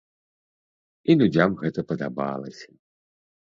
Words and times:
І 1.03 1.11
людзям 1.23 1.49
гэта 1.61 1.79
падабалася. 1.93 2.69